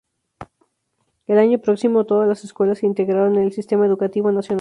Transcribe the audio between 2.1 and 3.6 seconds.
las escuelas se integraron en el